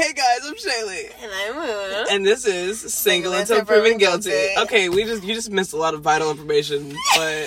[0.00, 1.10] Hey guys, I'm Shaylee.
[1.22, 2.06] And I'm Moon.
[2.10, 4.30] And this is Single Until Proven Guilty.
[4.30, 4.62] Guilty.
[4.62, 7.46] Okay, we just you just missed a lot of vital information, but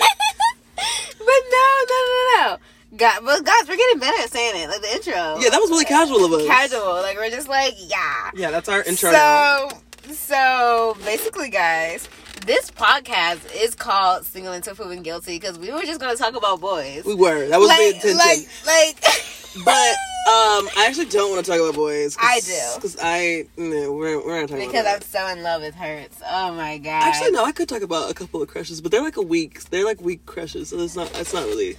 [1.18, 2.56] But no, no, no, no.
[2.96, 4.68] God, but guys, we're getting better at saying it.
[4.68, 5.14] Like the intro.
[5.40, 6.46] yeah, that was really casual of us.
[6.46, 6.92] casual.
[7.02, 8.30] Like we're just like, yeah.
[8.36, 9.10] Yeah, that's our intro.
[9.10, 9.70] now.
[10.04, 12.08] So, so basically, guys,
[12.46, 16.60] this podcast is called "Single Until Proven Guilty" because we were just gonna talk about
[16.60, 17.04] boys.
[17.04, 17.48] We were.
[17.48, 18.16] That was the intention.
[18.16, 19.04] like, like.
[19.64, 22.16] but um, I actually don't want to talk about boys.
[22.20, 22.60] I do.
[22.76, 26.20] because I no, we're we're not talking because about I'm so in love with Hurts.
[26.26, 27.02] Oh my god.
[27.02, 27.44] Actually, no.
[27.44, 29.62] I could talk about a couple of crushes, but they're like a week.
[29.64, 31.10] They're like weak crushes, so it's not.
[31.18, 31.76] It's not really.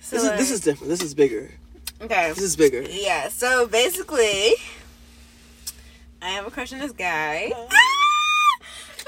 [0.00, 0.90] So, This is this is different.
[0.90, 1.50] This is bigger.
[2.02, 2.28] okay.
[2.30, 2.82] This is bigger.
[2.82, 4.54] Yeah, so basically,
[6.20, 7.52] I have a crush on this guy.
[7.54, 8.58] Uh-huh.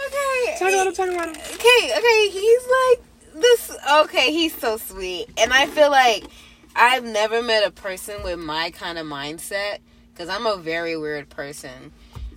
[0.06, 0.58] okay.
[0.58, 0.94] Talk about him.
[0.94, 1.42] Talk about him.
[1.54, 3.00] Okay, okay, he's like
[3.42, 3.76] this.
[4.02, 6.24] Okay, he's so sweet, and I feel like
[6.76, 9.78] I've never met a person with my kind of mindset
[10.12, 11.92] because I'm a very weird person.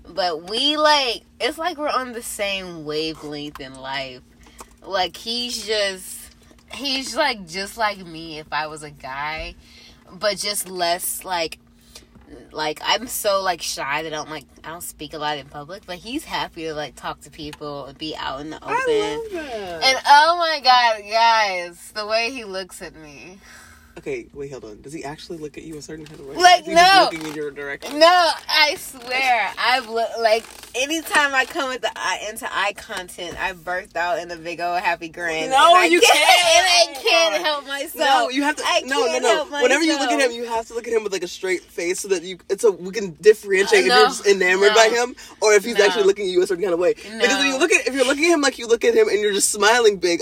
[0.07, 4.21] But we like, it's like we're on the same wavelength in life.
[4.81, 6.35] Like he's just,
[6.73, 9.55] he's like just like me if I was a guy,
[10.11, 11.59] but just less like
[12.51, 15.47] like I'm so like shy that I don't like I don't speak a lot in
[15.47, 18.75] public, but he's happy to like talk to people and be out in the open.
[18.75, 19.83] I love that.
[19.83, 23.39] and oh my god, guys, the way he looks at me.
[23.97, 24.79] Okay, wait, hold on.
[24.83, 26.35] Does he actually look at you a certain kind of way?
[26.35, 27.03] Like, Is he just no.
[27.05, 27.97] looking in your direction.
[27.97, 30.43] No, I swear, I've looked like
[30.75, 34.61] anytime I come with the eye into eye content, I burst out in a big
[34.61, 35.49] old happy grin.
[35.49, 36.13] No, And you can't.
[36.13, 36.57] can't.
[36.57, 37.95] And I can't help myself.
[38.07, 38.63] No, you have to.
[38.67, 39.17] I no, no,
[39.49, 39.63] no.
[39.63, 41.61] Whenever you look at him, you have to look at him with like a straight
[41.63, 42.37] face so that you.
[42.49, 43.99] It's a we can differentiate if Uh, no.
[44.01, 44.75] you're just enamored No.
[44.75, 45.85] by him or if he's No.
[45.85, 46.93] actually looking at you a certain kind of way.
[46.93, 49.09] Because when you look at if you're looking at him like you look at him
[49.09, 50.21] and you're just smiling big,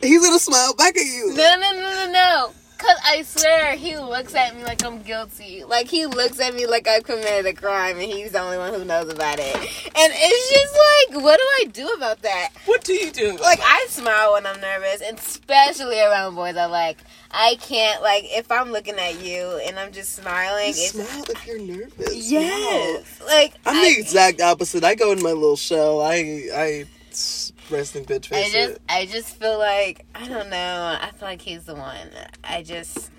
[0.00, 1.34] he's gonna smile back at you.
[1.34, 2.50] No, no, no, no, no.
[2.84, 5.64] Cause I swear he looks at me like I'm guilty.
[5.64, 8.74] Like he looks at me like I've committed a crime and he's the only one
[8.74, 9.54] who knows about it.
[9.56, 12.50] And it's just like, what do I do about that?
[12.66, 13.38] What do you do?
[13.38, 16.56] Like I smile when I'm nervous, and especially around boys.
[16.58, 16.98] I like
[17.30, 20.66] I can't like if I'm looking at you and I'm just smiling.
[20.66, 22.30] you It's, smile if you're nervous.
[22.30, 24.84] yes, like I'm I, the exact opposite.
[24.84, 26.02] I go in my little shell.
[26.02, 26.16] I
[26.54, 28.78] I s- resting bitch I just.
[28.88, 30.98] I just feel like I don't know.
[31.00, 32.08] I feel like he's the one.
[32.42, 33.10] I just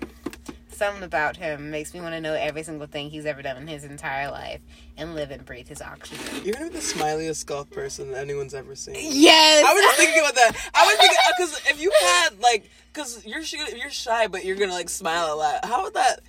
[0.76, 3.66] something about him makes me want to know every single thing he's ever done in
[3.66, 4.60] his entire life
[4.96, 6.44] and live and breathe his oxygen.
[6.44, 8.94] You're gonna be the smiliest golf person anyone's ever seen.
[8.96, 10.70] Yes, I was just thinking about that.
[10.74, 13.40] I was thinking uh, because if you had like, because you're
[13.76, 15.64] you're shy, but you're gonna like smile a lot.
[15.64, 16.20] How would that?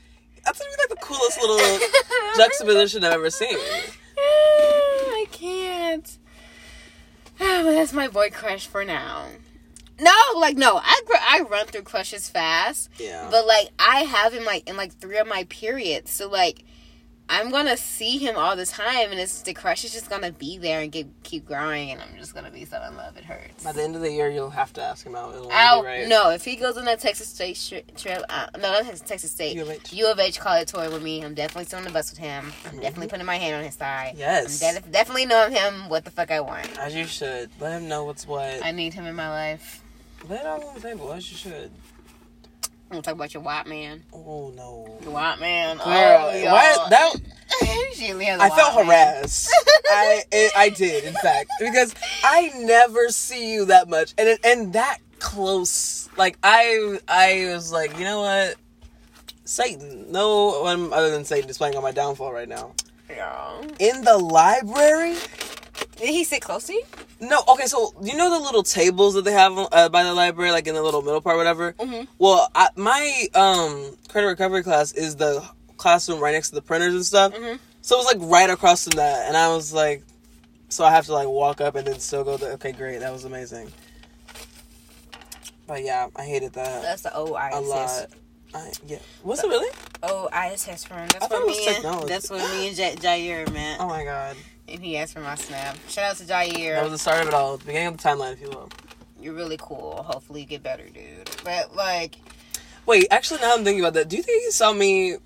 [0.46, 1.88] That's gonna be like the coolest little
[2.38, 3.58] juxtaposition I've ever seen.
[4.18, 6.18] I can't.
[7.64, 9.26] but that's my boy crush for now.
[10.00, 13.28] No, like no, I I run through crushes fast, Yeah.
[13.32, 16.64] but like I have in like in like three of my periods, so like
[17.30, 20.58] I'm gonna see him all the time, and it's the crush is just gonna be
[20.58, 23.18] there and get, keep growing, and I'm just gonna be so in love.
[23.18, 23.64] It hurts.
[23.64, 25.36] By the end of the year, you'll have to ask him out.
[25.36, 26.08] It'll be right.
[26.08, 29.32] no, if he goes on that Texas State tri- trip, uh, no, not Texas, Texas
[29.32, 29.94] State, U of H.
[29.94, 32.54] U of H college tour with me, I'm definitely still on the bus with him.
[32.66, 34.14] I'm definitely putting my hand on his thigh.
[34.18, 34.64] Yes.
[34.64, 36.78] I'm de- definitely knowing him what the fuck I want.
[36.80, 37.50] As you should.
[37.60, 38.64] Let him know what's what.
[38.66, 39.84] I need him in my life.
[40.30, 41.12] Lay it all on the table.
[41.12, 41.72] As you should.
[42.90, 44.02] I'm gonna talk about your white man.
[44.14, 44.98] Oh no.
[45.02, 45.78] Your white man.
[45.82, 47.16] Oh, why that?
[47.94, 48.86] she really has a I felt man.
[48.86, 49.50] harassed.
[49.90, 51.94] I it, I did, in fact, because
[52.24, 56.08] I never see you that much, and it, and that close.
[56.16, 58.56] Like I I was like, you know what,
[59.44, 60.10] Satan.
[60.10, 62.74] No one other than Satan is playing on my downfall right now.
[63.10, 63.62] Yeah.
[63.80, 65.16] In the library.
[65.98, 66.84] Did he sit close to you?
[67.20, 70.52] No, okay, so you know the little tables that they have uh, by the library,
[70.52, 71.74] like in the little middle part, whatever.
[71.74, 72.08] Mhm.
[72.20, 75.44] Well, I, my um credit recovery class is the
[75.78, 77.34] classroom right next to the printers and stuff.
[77.34, 77.60] Mhm.
[77.82, 80.04] So it was like right across from that, and I was like,
[80.70, 82.38] so I have to like walk up and then still go.
[82.38, 83.72] To, okay, great, that was amazing.
[85.66, 88.08] But yeah, I hated that That's the old a lot.
[88.56, 89.70] I, yeah, was it really?
[90.04, 91.10] Oh, ISS friend.
[91.12, 93.78] That's what me and that's what me and J- Jair met.
[93.80, 94.38] Oh my god,
[94.68, 95.78] And he asked for my snap.
[95.88, 96.76] Shout out to Jair.
[96.76, 98.70] that was the start of it all, the beginning of the timeline, if you will.
[99.22, 100.04] You're really cool.
[100.06, 101.30] Hopefully you get better, dude.
[101.44, 102.16] But like,
[102.88, 104.08] Wait, actually, now I'm thinking about that.
[104.08, 105.18] Do you think he saw me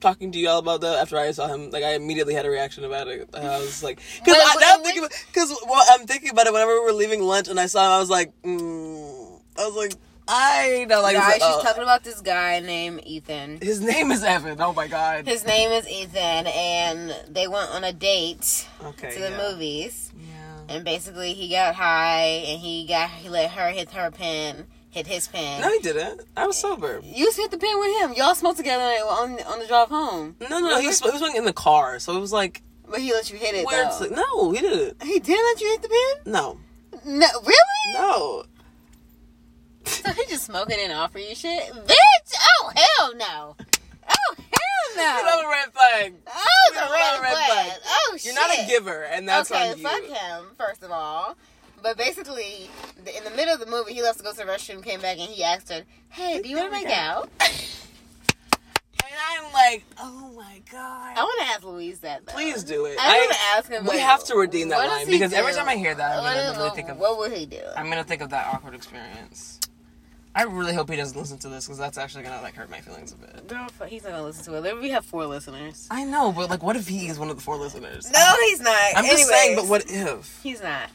[0.00, 1.70] talking to you all about that after I saw him?
[1.70, 3.28] Like, I immediately had a reaction about it.
[3.34, 6.54] I was like, because now I'm thinking, because well, I'm thinking about it.
[6.54, 9.74] Whenever we were leaving lunch, and I saw him, I was like, mm, I was
[9.76, 9.92] like,
[10.32, 11.16] I don't like.
[11.16, 11.42] guys, this.
[11.42, 11.62] she's Oh.
[11.62, 13.58] talking about this guy named Ethan.
[13.60, 14.60] His name is Evan.
[14.60, 15.26] Oh my god.
[15.26, 19.10] His name is Ethan, and they went on a date okay.
[19.12, 19.50] to the yeah.
[19.50, 20.12] movies.
[20.16, 20.74] Yeah.
[20.76, 25.08] And basically, he got high, and he got he let her hit her pen, hit
[25.08, 25.60] his pen.
[25.62, 26.20] No, he didn't.
[26.36, 27.00] I was sober.
[27.02, 28.12] You just hit the pen with him.
[28.16, 30.36] Y'all smoked together on on the drive home.
[30.48, 33.00] No, no, he was, he was smoking in the car, so it was like But
[33.00, 33.88] he let you hit it weird.
[33.98, 34.06] though.
[34.06, 35.02] to- no, he didn't.
[35.02, 36.32] He didn't let you hit the pen?
[36.32, 36.58] No,
[37.04, 37.94] No, really?
[37.94, 38.44] no.
[39.86, 41.62] So he just smoking and offer you shit?
[41.72, 42.34] Bitch!
[42.60, 43.56] Oh hell no!
[44.08, 45.18] Oh hell no!
[45.18, 46.14] You know, red flag.
[46.26, 47.66] Oh, it's You a know, red, red flag.
[47.68, 47.78] flag.
[47.86, 48.24] Oh shit!
[48.26, 49.84] You're not a giver, and that's okay, on you.
[49.84, 50.44] fuck him.
[50.58, 51.36] First of all,
[51.82, 52.68] but basically,
[53.04, 55.00] the- in the middle of the movie, he left to go to the restroom, came
[55.00, 57.30] back, and he asked her, "Hey, do you want to make out?"
[59.02, 61.16] And I'm like, oh my god.
[61.16, 62.24] I want to ask Louise that.
[62.26, 62.32] Though.
[62.32, 62.96] Please do it.
[63.00, 63.82] I, want to ask him.
[63.84, 66.34] we like, have to redeem that line because every time I hear that, I'm What
[66.36, 66.96] gonna is- really think of.
[66.98, 67.60] What would he do?
[67.76, 69.58] I'm gonna think of that awkward experience.
[70.34, 72.80] I really hope he doesn't listen to this because that's actually gonna like hurt my
[72.80, 73.50] feelings a bit.
[73.72, 74.80] Fuck, he's not gonna listen to it.
[74.80, 75.88] We have four listeners.
[75.90, 78.10] I know, but like, what if he is one of the four listeners?
[78.12, 78.76] No, he's not.
[78.96, 79.56] I'm just saying.
[79.56, 80.40] But what if?
[80.42, 80.88] He's not.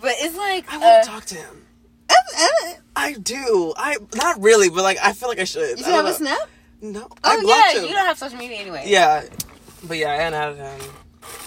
[0.00, 1.66] But it's like I uh, want to talk to him.
[2.10, 3.72] uh, uh, I do.
[3.78, 5.78] I not really, but like I feel like I should.
[5.78, 6.48] You I have don't a snap.
[6.82, 7.08] No.
[7.24, 7.88] I Oh blocked yeah, him.
[7.88, 8.84] you don't have social media anyway.
[8.86, 9.24] Yeah,
[9.84, 10.80] but yeah, I unadded him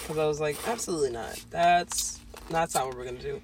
[0.02, 1.40] because I was like, absolutely not.
[1.50, 2.18] That's
[2.50, 3.40] that's not what we're gonna do.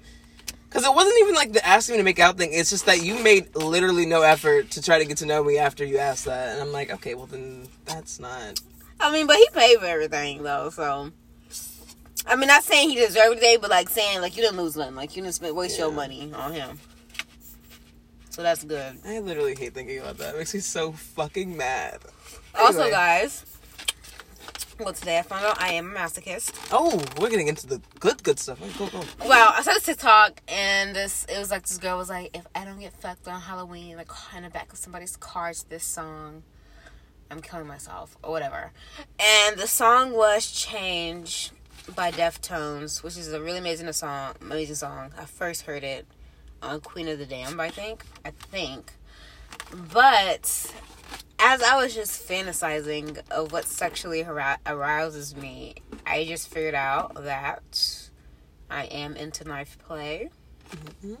[0.69, 2.51] Because it wasn't even like the asking me to make out thing.
[2.51, 5.57] It's just that you made literally no effort to try to get to know me
[5.57, 8.59] after you asked that, and I'm like, okay, well then that's not.
[8.99, 11.11] I mean, but he paid for everything though, so.
[12.29, 14.95] I mean, not saying he deserved it, but like saying like you didn't lose nothing,
[14.95, 16.79] like you didn't spend waste your money on him.
[18.29, 18.99] So that's good.
[19.05, 20.35] I literally hate thinking about that.
[20.35, 21.99] It makes me so fucking mad.
[22.53, 23.45] Also, guys,
[24.79, 26.69] well, today I found out I am a masochist.
[26.71, 28.59] Oh, we're getting into the good, good stuff.
[28.77, 29.03] Go, go.
[29.25, 32.45] Well, I saw this TikTok, and this it was like this girl was like, "If
[32.53, 35.83] I don't get fucked on Halloween, like in the back of somebody's car, to this
[35.83, 36.43] song,
[37.31, 38.71] I'm killing myself or whatever."
[39.19, 41.51] And the song was "Change"
[41.95, 44.35] by Deftones, which is a really amazing song.
[44.41, 45.11] Amazing song.
[45.17, 46.05] I first heard it
[46.61, 48.03] on Queen of the Damned, I think.
[48.23, 48.93] I think,
[49.71, 50.71] but
[51.39, 55.75] as I was just fantasizing of what sexually har- arouses me,
[56.05, 58.09] I just figured out that
[58.69, 60.29] I am into knife play.
[60.71, 61.15] Mm-hmm.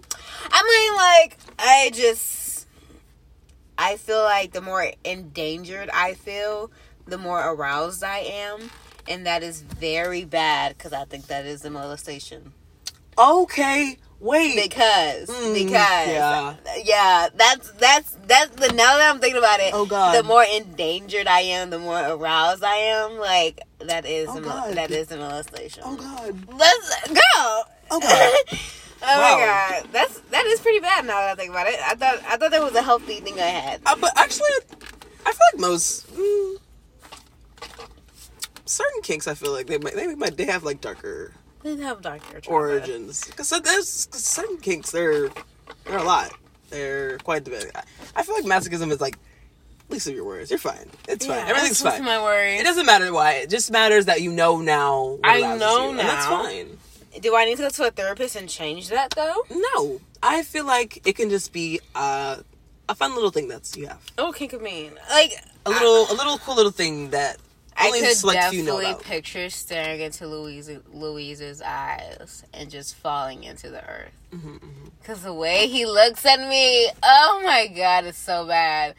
[0.51, 2.67] I mean, like, I just.
[3.77, 6.71] I feel like the more endangered I feel,
[7.05, 8.71] the more aroused I am.
[9.07, 12.53] And that is very bad because I think that is a molestation.
[13.17, 14.55] Okay, wait.
[14.61, 15.71] Because, Mm, because,
[16.07, 16.55] yeah.
[16.83, 20.15] yeah, that's, that's, that's the, now that I'm thinking about it, Oh, God.
[20.15, 23.17] the more endangered I am, the more aroused I am.
[23.19, 25.83] Like, that is, Oh, mo- that is a molestation.
[25.85, 26.35] oh God.
[26.57, 27.63] Let's go.
[27.89, 28.33] Oh God.
[28.51, 29.37] oh Wow.
[29.37, 31.79] my god, that's that is pretty bad now that I think about it.
[31.79, 33.79] I thought I thought that was a healthy thing I had.
[33.85, 34.49] Uh, but actually,
[35.25, 36.57] I feel like most mm,
[38.65, 39.27] certain kinks.
[39.27, 41.31] I feel like they might they might they have like darker
[41.63, 42.19] They didn't have trauma.
[42.47, 45.29] origins because there's 'cause certain kinks they're
[45.85, 46.31] they're a lot.
[46.69, 47.71] They're quite the bit.
[47.75, 47.83] I,
[48.15, 49.17] I feel like masochism is like
[49.89, 50.49] least of your worries.
[50.49, 50.89] You're fine.
[51.07, 51.49] It's Yeah, fine.
[51.49, 52.03] Everything's fine.
[52.03, 52.59] My worries.
[52.59, 53.33] It doesn't matter why.
[53.33, 55.17] It just matters that you know now.
[55.23, 56.77] I know and that's fine.
[57.21, 59.43] Do I need to go to a therapist and change that though?
[59.49, 62.35] No, I feel like it can just be uh,
[62.89, 64.01] a fun little thing that's you have.
[64.17, 64.91] Oh, kink of mean.
[65.09, 65.31] Like
[65.65, 67.37] A little, a little cool little thing that
[67.77, 72.95] I only could select few know definitely picture staring into Louise Louise's eyes and just
[72.95, 74.11] falling into the earth.
[74.33, 74.57] Mm-hmm,
[75.03, 78.95] Cause the way he looks at me, oh my god, it's so bad.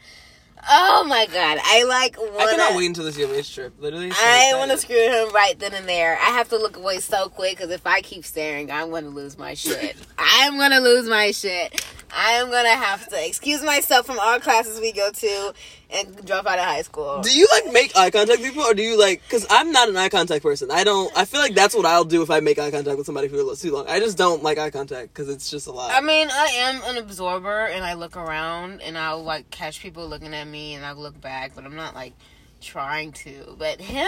[0.69, 2.17] Oh my god, I like.
[2.17, 3.73] Wanna, I cannot wait until this U of H trip.
[3.79, 6.17] Literally, so I want to screw him right then and there.
[6.17, 9.09] I have to look away so quick because if I keep staring, I'm going to
[9.09, 9.95] lose my shit.
[10.17, 11.85] I'm going to lose my shit.
[12.15, 15.53] I am going to have to excuse myself from all classes we go to
[15.91, 17.21] and drop out of high school.
[17.21, 19.21] Do you like make eye contact with people, or do you like?
[19.23, 20.69] Because I'm not an eye contact person.
[20.71, 21.15] I don't.
[21.17, 23.37] I feel like that's what I'll do if I make eye contact with somebody for
[23.55, 23.87] too long.
[23.87, 25.91] I just don't like eye contact because it's just a lot.
[25.91, 30.07] I mean, I am an absorber and I look around and I'll like catch people
[30.07, 32.13] looking at me and I'll look back, but I'm not like
[32.61, 33.55] trying to.
[33.57, 34.07] But him,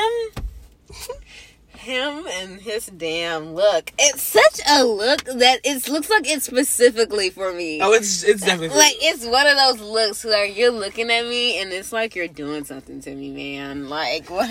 [1.74, 3.92] him and his damn look.
[3.98, 7.80] It's such a look that it looks like it's specifically for me.
[7.82, 11.60] oh, it's it's definitely like it's one of those looks where you're looking at me
[11.62, 13.90] and it's like you're doing something to me, man.
[13.90, 14.50] Like what?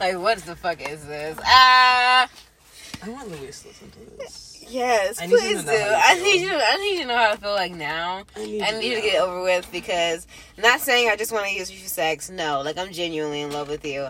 [0.00, 1.38] Like what the fuck is this?
[1.44, 2.28] Ah,
[3.04, 4.64] I want Louise to listen to this.
[4.68, 5.70] yes, I need please do.
[5.70, 6.50] I need you.
[6.52, 8.24] I need you to know how I feel like now.
[8.36, 10.26] I need, I you to get over with because
[10.58, 12.30] not saying I just want to use you for sex.
[12.30, 14.08] No, like I'm genuinely in love with you.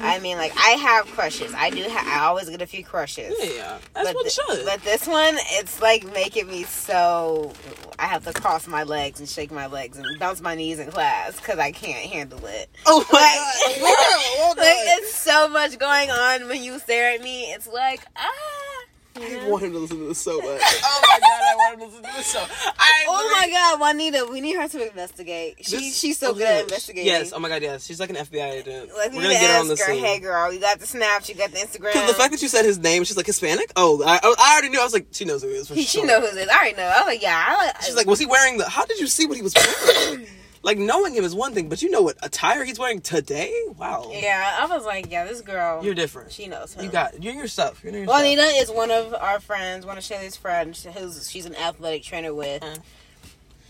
[0.00, 1.52] I mean, like I have crushes.
[1.54, 1.84] I do.
[1.88, 3.34] Ha- I always get a few crushes.
[3.38, 3.78] Yeah, yeah.
[3.94, 4.64] That's but what th- should.
[4.66, 7.52] But this one, it's like making me so.
[7.98, 10.90] I have to cross my legs and shake my legs and bounce my knees in
[10.90, 12.70] class because I can't handle it.
[12.86, 13.98] oh my Like, god!
[14.44, 17.44] Oh, like it's so much going on when you stare at me.
[17.52, 18.71] It's like ah,
[19.14, 20.60] I want him to listen to this so much.
[20.84, 22.40] Oh my god, I want him to listen to this so.
[22.78, 25.56] I Oh my god, Juanita, we need her to investigate.
[25.60, 27.06] She This- she's so oh, good at investigating.
[27.06, 27.32] Yes.
[27.34, 27.62] Oh my god.
[27.62, 27.84] Yes.
[27.86, 28.90] She's like an FBI agent.
[28.96, 30.04] Like we We're need gonna to get her on the ask her, scene.
[30.04, 31.92] hey girl, you got the Snap, you got the Instagram.
[31.92, 33.70] Because the fact that you said his name, she's like Hispanic.
[33.76, 34.80] Oh, I, I already knew.
[34.80, 36.02] I was like, she knows who he is for he, sure.
[36.02, 36.48] she knows who it is.
[36.48, 36.84] I already know.
[36.84, 37.44] I was like, yeah.
[37.48, 38.68] I, like- She's like, was he wearing the?
[38.68, 40.26] How did you see what he was wearing?
[40.62, 43.52] like knowing him is one thing, but you know what attire he's wearing today?
[43.78, 44.10] Wow.
[44.12, 44.58] yeah.
[44.60, 45.84] I was like, yeah, this girl.
[45.84, 46.32] You're different.
[46.32, 46.84] She knows him.
[46.84, 47.82] You got you're your stuff.
[47.82, 48.20] You're your stuff.
[48.20, 52.32] Juanita is one of our friends, one of Shayla's friends, who's she's an athletic trainer
[52.32, 52.76] with, Uh.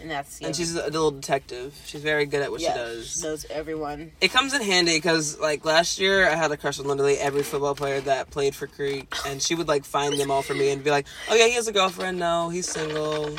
[0.00, 0.48] and that's yeah.
[0.48, 1.80] And she's a little detective.
[1.86, 3.22] She's very good at what yeah, she does.
[3.22, 4.12] knows everyone.
[4.20, 7.42] It comes in handy because, like, last year I had a crush on literally every
[7.42, 10.70] football player that played for Creek, and she would like find them all for me
[10.70, 12.18] and be like, "Oh yeah, he has a girlfriend.
[12.18, 13.30] No, he's single.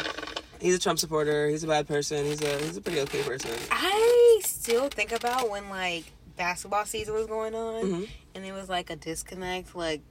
[0.63, 1.49] He's a Trump supporter.
[1.49, 2.25] He's a bad person.
[2.25, 6.05] He's a he's a pretty okay person." I still think about when like
[6.37, 8.09] basketball season was going on, Mhm.
[8.33, 9.75] and it was like a disconnect.
[9.75, 10.01] Like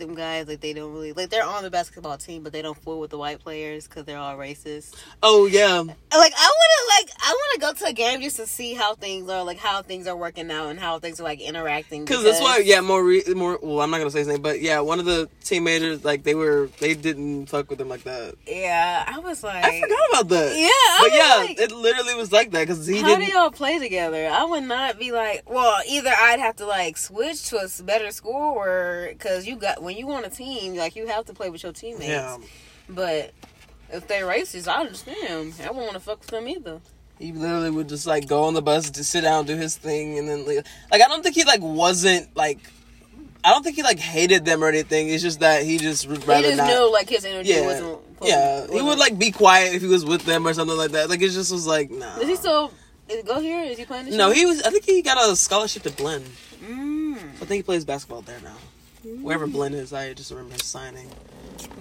[0.00, 2.76] them guys, like they don't really like they're on the basketball team, but they don't
[2.82, 4.94] fool with the white players because they're all racist.
[5.22, 8.36] Oh yeah, Like I want to like I want to go to a game just
[8.36, 11.24] to see how things are, like how things are working out and how things are
[11.24, 12.04] like interacting.
[12.04, 12.58] because that's why.
[12.64, 13.58] Yeah, more re- more.
[13.62, 16.34] Well, I'm not gonna say his name, but yeah, one of the teammates like they
[16.34, 18.34] were they didn't fuck with him like that.
[18.46, 20.56] Yeah, I was like, I forgot about that.
[20.56, 23.26] Yeah, I but yeah, like- it literally was like that because he How didn't.
[23.26, 24.28] do y'all play together?
[24.28, 28.10] I would not be like, well, either I'd have to like switch to a better
[28.10, 31.50] score, or because you got when you on a team, like you have to play
[31.50, 32.06] with your teammates.
[32.08, 32.36] yeah,
[32.88, 33.32] But
[33.92, 35.54] if they're racist, I understand.
[35.62, 36.80] I won't want to fuck with them either.
[37.18, 40.18] he literally would just like go on the bus to sit down, do his thing,
[40.18, 40.62] and then leave.
[40.90, 42.58] Like I don't think he like wasn't like.
[43.42, 45.08] I don't think he like hated them or anything.
[45.08, 46.66] It's just that he just would He just not.
[46.68, 47.98] knew like his energy yeah, wasn't.
[48.22, 48.66] yeah.
[48.70, 51.08] He would like be quiet if he was with them or something like that.
[51.08, 52.18] Like it just was like nah.
[52.18, 52.70] Is he still?
[53.08, 53.62] Is go here?
[53.62, 54.36] Is he playing No, year?
[54.36, 54.62] he was.
[54.62, 56.22] I think he got a scholarship to Blinn.
[56.62, 58.56] Mm, I think he plays basketball there now.
[59.04, 61.08] Wherever Blinn is, I just remember him signing.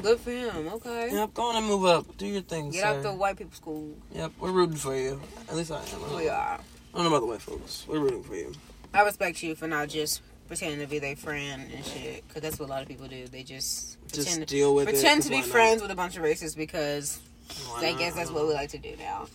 [0.02, 0.68] good for him.
[0.70, 1.10] Okay.
[1.12, 2.18] Yep, go on and move up.
[2.18, 2.88] Do your thing, Get sir.
[2.88, 3.94] out the white people school.
[4.14, 5.22] Yep, we're rooting for you.
[5.50, 6.16] At least I am.
[6.16, 6.60] We are.
[6.94, 7.86] I don't know about the white folks.
[7.88, 8.54] We're rooting for you.
[8.94, 12.58] I respect you for not just pretending to be their friend and shit, because that's
[12.60, 13.28] what a lot of people do.
[13.28, 14.94] They just Just pretend, deal with it.
[14.94, 17.20] pretend to 'cause be friends with a bunch of racists because
[17.68, 19.28] Why I guess that's what we like to do now.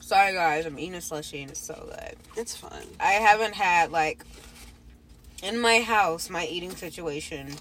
[0.00, 2.16] Sorry guys, I'm eating a slushy and it's so good.
[2.36, 2.82] It's fun.
[2.98, 4.24] I haven't had like
[5.42, 7.54] in my house my eating situation.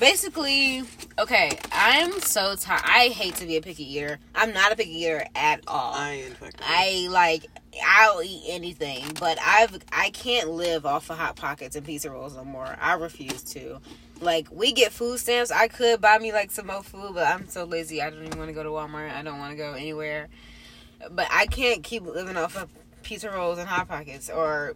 [0.00, 0.82] Basically,
[1.18, 2.82] okay, I'm so tired.
[2.84, 4.18] I hate to be a picky eater.
[4.34, 5.94] I'm not a picky eater at all.
[5.94, 6.24] I.
[6.60, 7.46] I like
[7.84, 12.36] I'll eat anything, but I've I can't live off of hot pockets and pizza rolls
[12.36, 12.76] no more.
[12.80, 13.80] I refuse to.
[14.20, 15.50] Like we get food stamps.
[15.50, 18.02] I could buy me like some more food, but I'm so lazy.
[18.02, 19.14] I don't even want to go to Walmart.
[19.14, 20.28] I don't want to go anywhere.
[21.10, 22.68] But I can't keep living off of
[23.02, 24.74] pizza rolls and hot pockets or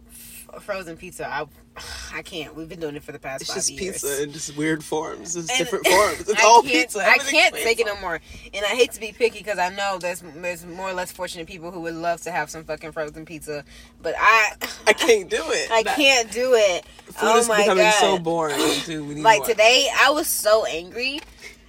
[0.59, 1.27] frozen pizza.
[1.27, 1.45] I
[2.13, 2.55] I can't.
[2.55, 4.01] We've been doing it for the past It's just years.
[4.01, 5.35] pizza in just weird forms.
[5.35, 6.19] It's And- different forms.
[6.29, 6.99] It's I all pizza.
[6.99, 8.19] I can't made take it no more.
[8.53, 11.47] And I hate to be picky because I know there's there's more or less fortunate
[11.47, 13.63] people who would love to have some fucking frozen pizza,
[14.01, 14.51] but I
[14.87, 15.71] I can't do it.
[15.71, 16.85] I can't do it.
[17.05, 17.93] Food oh is my becoming god!
[17.93, 18.57] so boring.
[18.85, 19.47] Dude, like more.
[19.47, 21.19] today, I was so angry.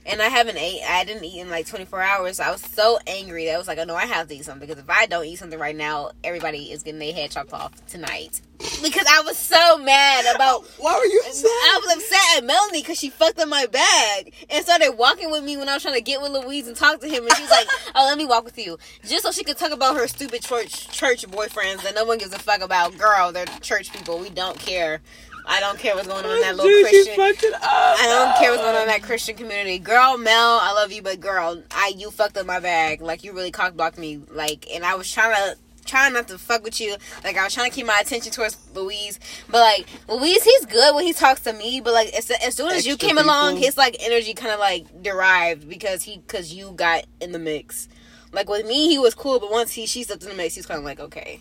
[0.05, 0.81] And I haven't ate.
[0.89, 2.37] I didn't eat in like 24 hours.
[2.39, 4.45] So I was so angry that I was like, "Oh no, I have to eat
[4.45, 7.53] something." Because if I don't eat something right now, everybody is getting their head chopped
[7.53, 8.41] off tonight.
[8.59, 11.47] Because I was so mad about Why were you upset?
[11.47, 15.45] I was upset at Melanie because she fucked up my bag and started walking with
[15.45, 17.25] me when I was trying to get with Louise and talk to him.
[17.25, 19.97] And she's like, "Oh, let me walk with you," just so she could talk about
[19.97, 22.97] her stupid church church boyfriends that no one gives a fuck about.
[22.99, 24.19] Girl, they're church people.
[24.19, 25.01] We don't care.
[25.47, 27.15] I don't care what's going on in that little Dude, Christian.
[27.15, 27.61] she fucked it up.
[27.63, 29.79] I don't care what's going on in that Christian community.
[29.79, 33.01] Girl, Mel, I love you, but girl, I you fucked up my bag.
[33.01, 34.21] Like you really cock blocked me.
[34.31, 36.97] Like, and I was trying to trying not to fuck with you.
[37.25, 39.19] Like I was trying to keep my attention towards Louise,
[39.51, 41.81] but like Louise, he's good when he talks to me.
[41.81, 43.67] But like as, as soon as you Extra came along, people.
[43.67, 47.89] his like energy kind of like derived because he because you got in the mix.
[48.33, 50.67] Like with me, he was cool, but once he she stepped in the mix, he's
[50.67, 51.41] kind of like, okay,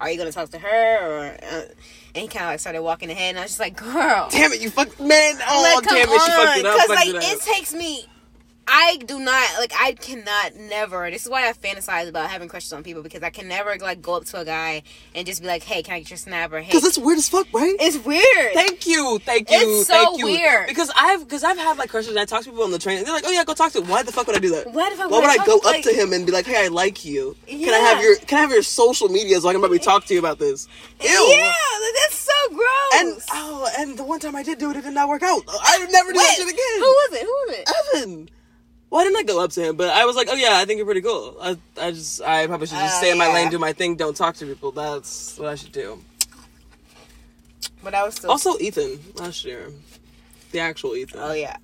[0.00, 1.36] are you gonna talk to her or?
[1.44, 1.62] Uh,
[2.14, 4.28] and he kind of like started walking ahead, and I was just like, girl.
[4.30, 5.36] Damn it, you fucked man.
[5.48, 6.74] Oh, Like, damn it, she fucked it up.
[6.76, 8.06] Because like it it takes me.
[8.72, 9.72] I do not like.
[9.76, 11.10] I cannot never.
[11.10, 14.00] This is why I fantasize about having crushes on people because I can never like
[14.00, 14.82] go up to a guy
[15.14, 17.18] and just be like, "Hey, can I get your snap?" or "Hey." Because it's weird
[17.18, 17.74] as fuck, right?
[17.80, 18.54] It's weird.
[18.54, 20.24] Thank you, thank you, It's so thank you.
[20.26, 20.68] weird.
[20.68, 22.98] Because I've because I've had like crushes and I talk to people on the train
[22.98, 23.80] and they're like, oh yeah, go talk to.
[23.82, 23.88] Him.
[23.88, 24.72] Why the fuck would I do that?
[24.72, 26.46] Why the fuck Why would I I go up like- to him and be like,
[26.46, 27.36] hey, I like you.
[27.48, 30.04] Can I have your Can I have your social media so I can maybe talk
[30.06, 30.68] to you about this?
[31.02, 31.08] Ew.
[31.08, 31.52] Yeah,
[32.02, 32.92] that's so gross.
[32.94, 35.42] And oh, and the one time I did do it, it did not work out.
[35.48, 36.78] I would never do Wait, that shit again.
[36.78, 37.22] who was it?
[37.22, 37.68] Who was it?
[38.04, 38.30] Evan.
[38.90, 39.76] Why didn't I go up to him?
[39.76, 41.36] But I was like, oh yeah, I think you're pretty cool.
[41.40, 43.34] I, I just, I probably should just Oh, stay in my yeah.
[43.34, 44.72] lane, do my thing, don't talk to people.
[44.72, 46.04] That's what I should do.
[47.82, 48.30] But I was still.
[48.30, 49.70] Also, Ethan last year.
[50.52, 51.20] The actual Ethan.
[51.22, 51.56] Oh yeah.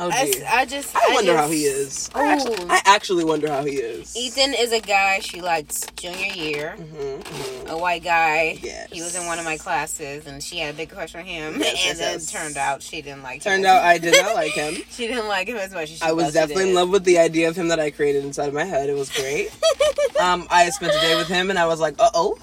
[0.00, 0.32] Oh, I.
[0.48, 0.96] I just.
[0.96, 2.10] I wonder just- how he is.
[2.14, 4.16] I actually, I actually wonder how he is.
[4.16, 6.76] Ethan is a guy she liked junior year.
[6.78, 7.68] Mhm, mhm.
[7.68, 8.58] A white guy.
[8.62, 8.88] Yes.
[8.90, 11.60] He was in one of my classes, and she had a big crush on him.
[11.60, 12.30] Yes, and yes, then yes.
[12.32, 13.42] turned out she didn't like.
[13.42, 13.70] Turned him.
[13.70, 14.74] out I did not like him.
[14.90, 17.18] she didn't like him as much as she I was definitely in love with the
[17.18, 18.88] idea of him that I created inside of my head.
[18.88, 19.50] It was great.
[20.20, 22.38] um, I spent a day with him, and I was like, "Uh oh,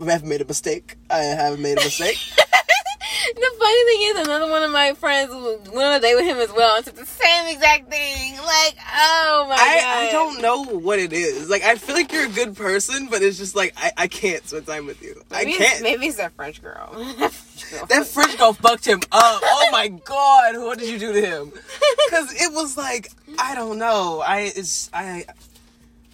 [0.00, 0.96] I have made a mistake.
[1.08, 2.18] I have made a mistake."
[3.34, 6.38] The funny thing is, another one of my friends went on a date with him
[6.38, 8.36] as well and said the same exact thing.
[8.36, 10.08] Like, oh my I, god.
[10.08, 11.48] I don't know what it is.
[11.50, 14.46] Like, I feel like you're a good person, but it's just like I, I can't
[14.46, 15.22] spend time with you.
[15.30, 15.82] I Maybe it's- can't.
[15.82, 16.90] Maybe it's that French girl.
[17.18, 17.86] That French girl.
[17.86, 19.40] That French girl fucked him up.
[19.44, 21.52] Oh my god, what did you do to him?
[22.06, 24.22] Because it was like I don't know.
[24.24, 25.24] I it's I.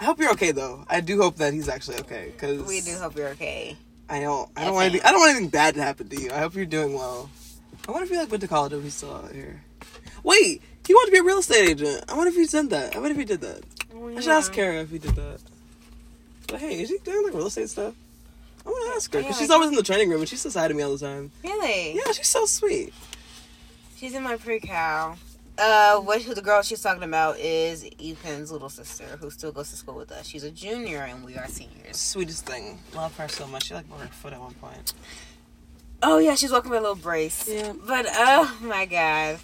[0.00, 0.84] I hope you're okay though.
[0.88, 2.30] I do hope that he's actually okay.
[2.32, 3.76] Because we do hope you're okay.
[4.10, 4.50] I don't.
[4.56, 5.06] I don't want anything.
[5.06, 6.30] I don't want anything bad to happen to you.
[6.32, 7.30] I hope you're doing well.
[7.88, 9.62] I wonder if he like went to college if he's still out here.
[10.24, 12.04] Wait, he wanted to be a real estate agent.
[12.08, 12.94] I wonder if he did that.
[12.96, 13.62] I wonder if he did that.
[13.94, 15.40] Oh, I should ask Kara if he did that.
[16.48, 17.94] But hey, is he doing like real estate stuff?
[18.66, 19.40] I want to ask her because Yeah.
[19.40, 21.30] she's always in the training room and she says hi to me all the time.
[21.42, 21.94] Really?
[21.94, 22.92] Yeah, she's so sweet.
[23.96, 25.16] She's in my pre-cal.
[25.60, 29.68] Uh, what who the girl she's talking about is Ethan's little sister, who still goes
[29.70, 30.26] to school with us.
[30.26, 31.98] She's a junior, and we are seniors.
[31.98, 32.78] Sweetest thing.
[32.94, 33.64] Love her so much.
[33.64, 34.94] She like broke her foot at one point.
[36.02, 37.46] Oh yeah, she's walking with a little brace.
[37.46, 37.74] Yeah.
[37.86, 39.38] But oh my god,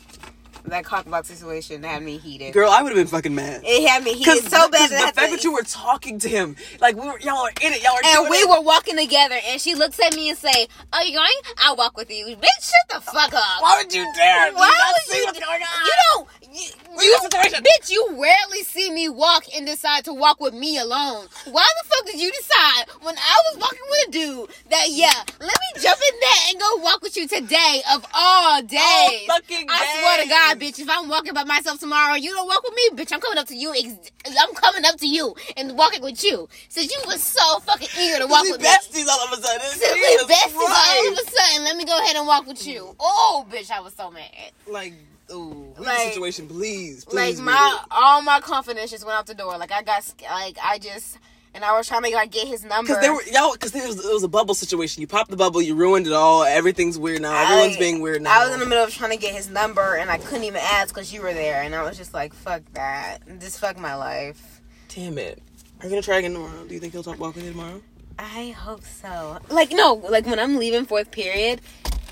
[0.70, 2.52] that cockbox situation had me heated.
[2.52, 3.62] Girl, I would have been fucking mad.
[3.64, 6.96] It had me heated so bad the fact that you were talking to him, like
[6.96, 8.48] we were, y'all are in it, y'all are and we it.
[8.48, 11.32] were walking together, and she looks at me and say, "Are you going?
[11.58, 13.62] I'll walk with you." Bitch, shut the fuck up.
[13.62, 14.52] Why would you dare?
[14.52, 15.24] Why you would see you?
[15.26, 15.86] what's going on?
[15.86, 16.28] You don't.
[16.56, 17.18] You, Look you,
[17.54, 21.26] at bitch, you rarely see me walk and decide to walk with me alone.
[21.44, 25.12] Why the fuck did you decide when I was walking with a dude that yeah,
[25.38, 28.80] let me jump in there and go walk with you today of all days?
[28.80, 32.46] All fucking I swear to God, bitch, if I'm walking by myself tomorrow, you don't
[32.46, 33.12] walk with me, bitch.
[33.12, 33.74] I'm coming up to you.
[33.74, 34.10] Ex-
[34.40, 36.48] I'm coming up to you and walking with you.
[36.70, 38.66] Since you was so fucking eager to walk with me.
[38.66, 39.60] besties all of a sudden.
[39.60, 42.96] Since we besties all of a sudden, let me go ahead and walk with you.
[42.98, 44.52] Oh, bitch, I was so mad.
[44.66, 44.94] Like,
[45.32, 47.38] ooh, Like- situation, please, please.
[47.38, 49.56] like my all my confidence just went out the door.
[49.58, 51.18] Like I got like I just
[51.54, 52.88] and I was trying to like get his number.
[52.88, 55.00] because there were y'all, because there was, it was a bubble situation.
[55.00, 56.44] You popped the bubble, you ruined it all.
[56.44, 57.34] Everything's weird now.
[57.44, 58.40] Everyone's I- being weird now.
[58.40, 60.60] I was in the middle of trying to get his number and I couldn't even
[60.62, 63.18] ask because you were there, and I was just like, "Fuck that!
[63.40, 64.60] Just fuck my life."
[64.94, 65.42] Damn it.
[65.80, 66.64] Are you gonna try again tomorrow?
[66.66, 67.80] Do you think he'll talk walk with you tomorrow?
[68.18, 69.38] I hope so.
[69.50, 71.60] Like no, like when I'm leaving fourth period,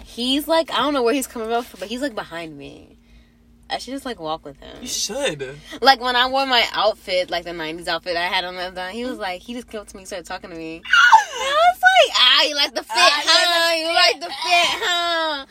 [0.04, 2.98] he's like I don't know where he's coming from, but he's like behind me.
[3.70, 4.76] I should just like walk with him.
[4.82, 5.58] You should.
[5.80, 8.92] Like when I wore my outfit, like the '90s outfit I had on that time,
[8.92, 10.82] he was like, he just came up to me, and started talking to me.
[11.36, 13.74] I was like, ah, you like the fit, Ah, you huh?
[13.74, 14.34] You like the fit,
[14.82, 15.46] huh?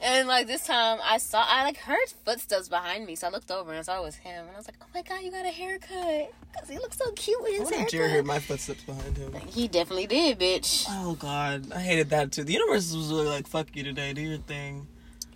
[0.00, 3.50] And like this time, I saw, I like heard footsteps behind me, so I looked
[3.50, 5.30] over and I saw it was him, and I was like, oh my god, you
[5.30, 7.90] got a haircut, cause he looks so cute with I his if haircut.
[7.92, 9.34] Jared heard my footsteps behind him.
[9.48, 10.86] He definitely did, bitch.
[10.88, 12.44] Oh god, I hated that too.
[12.44, 14.86] The universe was really like, "Fuck you today, do your thing."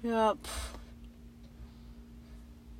[0.02, 0.38] Yup.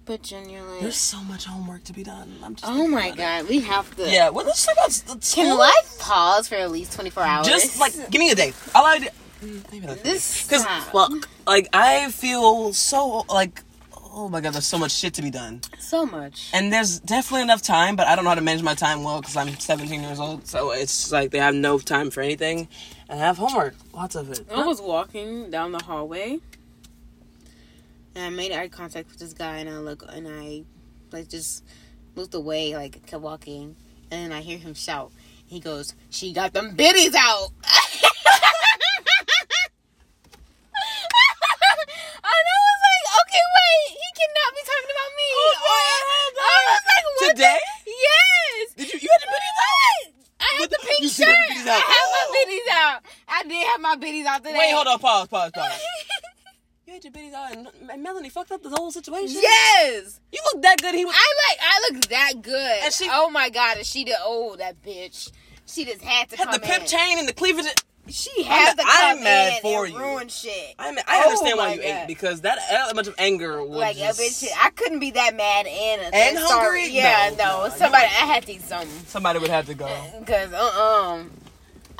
[0.04, 2.34] But genuinely, There's so much homework to be done.
[2.42, 2.70] I'm just.
[2.70, 4.02] oh my god, we have to.
[4.02, 4.12] it.
[4.12, 7.46] Yeah, well, let's talk about s- the Can life pause for at least 24 hours?
[7.46, 8.52] Just like, give me a day.
[8.74, 9.10] All I did.
[9.72, 11.12] Maybe that's This because fuck,
[11.46, 13.62] like I feel so like,
[14.14, 16.50] oh my god, there's so much shit to be done, so much.
[16.54, 19.20] and there's definitely enough time, but I don't know how to manage my time well
[19.20, 22.68] because I'm 17 years old, so it's like they have no time for anything,
[23.08, 24.46] and I have homework, lots of it.
[24.54, 26.38] I was walking down the hallway,
[28.14, 30.64] and I made eye contact with this guy, and I look, and I
[31.12, 31.64] like just
[32.14, 33.76] looked away, like kept walking,
[34.10, 35.12] and then I hear him shout.
[35.46, 37.48] He goes, "She got them biddies out."
[41.12, 45.28] And I was like, okay, wait, he cannot be talking about me.
[45.32, 47.20] I was like, what?
[47.20, 47.60] the- Today?
[47.86, 48.66] Yes.
[48.76, 48.98] Did you?
[49.02, 50.12] You had put it out?
[50.40, 51.26] I had the the- pink shirt.
[51.64, 52.98] the I had my biddies out.
[53.28, 54.58] I did have my biddies out today.
[54.58, 55.80] Wait, hold on, pause, pause, pause.
[57.04, 59.38] You your bitties out, and and Melanie fucked up the whole situation.
[59.40, 60.20] yes.
[60.32, 60.94] you look that good.
[60.94, 61.14] He was.
[61.16, 62.78] I like I look that good.
[62.84, 65.30] And she- oh my god, and she did oh that bitch.
[65.66, 66.88] She just had to had come the pimp in.
[66.88, 67.66] chain and the cleavage.
[68.08, 70.00] She had to I'm mad in for and you.
[70.00, 70.74] ruin shit.
[70.78, 71.86] I mean, I Oh understand why you God.
[72.02, 75.36] ate because that element of anger was Like just, a bitch, I couldn't be that
[75.36, 76.88] mad and And hungry?
[76.88, 78.04] Yeah, No, no, somebody.
[78.06, 79.88] I had to eat something somebody would have to go.
[80.18, 81.30] because uh um,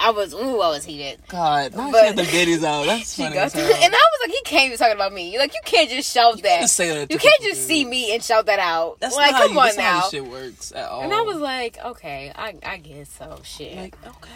[0.04, 1.20] I was ooh I was heated.
[1.28, 2.86] God, now But- she had the bitties out.
[2.86, 3.34] That's She funny.
[3.36, 5.38] to, and I was like, he can't be talking about me.
[5.38, 6.58] Like you can't just shout You that.
[6.58, 8.98] can't say that You can't just see me and shout that out.
[9.00, 10.00] That's like, not how come you, on that's not how now.
[10.02, 11.02] this shit works at all.
[11.02, 13.40] And I was like, okay, I I guess so.
[13.44, 13.76] Shit.
[13.76, 14.30] like, okay.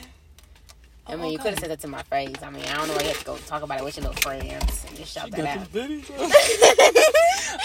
[1.09, 2.35] I mean, you could have said that to my face.
[2.43, 4.07] I mean, I don't know why you have to go talk about it with your
[4.09, 5.69] little friends and just shout She that out.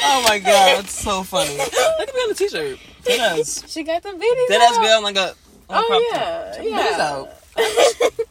[0.03, 1.57] oh my god, that's so funny.
[1.57, 2.77] Look at me on the t-shirt.
[3.67, 4.47] She got the bitties.
[4.47, 4.81] Dead ass out.
[4.83, 5.33] be on like a.
[5.69, 6.65] on a Oh yeah, top.
[6.65, 7.33] Yeah.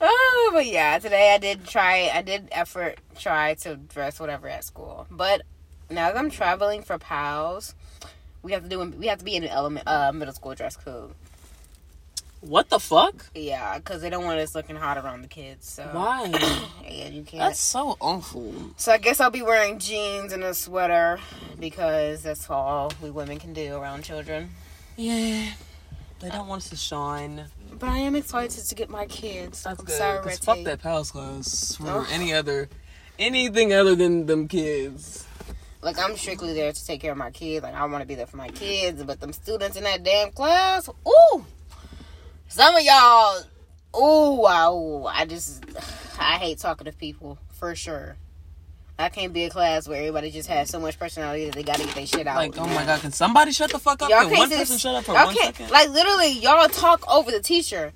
[0.00, 2.10] oh, but yeah, today I did try.
[2.12, 5.42] I did effort try to dress whatever at school, but
[5.90, 7.74] now that I'm traveling for pals,
[8.42, 8.84] we have to do.
[8.84, 11.14] We have to be in an element uh middle school dress code.
[12.40, 13.26] What the fuck?
[13.34, 15.68] Yeah, because they don't want us looking hot around the kids.
[15.68, 16.26] So Why?
[16.88, 17.40] yeah, you can't.
[17.40, 18.54] That's so awful.
[18.76, 21.18] So I guess I'll be wearing jeans and a sweater
[21.58, 24.50] because that's all we women can do around children.
[24.96, 25.50] Yeah.
[26.20, 27.44] They don't want us to shine.
[27.78, 29.62] But I am excited to get my kids.
[29.62, 30.22] That's I'm good.
[30.24, 32.68] 'cause fuck that pals class for any other,
[33.18, 35.24] anything other than them kids.
[35.80, 37.62] Like I'm strictly there to take care of my kids.
[37.62, 40.32] Like I want to be there for my kids, but them students in that damn
[40.32, 41.44] class, ooh,
[42.48, 43.42] some of y'all,
[43.96, 45.64] ooh, wow, I just,
[46.18, 48.16] I hate talking to people for sure.
[49.00, 51.84] I can't be a class where everybody just has so much personality that they gotta
[51.84, 52.36] get their shit out.
[52.36, 54.10] Like, oh my god, can somebody shut the fuck up?
[54.10, 55.70] Y'all Can can't one just- person shut up for y'all one can't- second?
[55.72, 57.92] Like literally, y'all talk over the teacher.